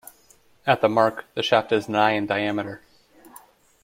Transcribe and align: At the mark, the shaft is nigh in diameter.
At 0.65 0.81
the 0.81 0.89
mark, 0.89 1.25
the 1.35 1.43
shaft 1.43 1.71
is 1.71 1.87
nigh 1.87 2.13
in 2.13 2.25
diameter. 2.25 2.81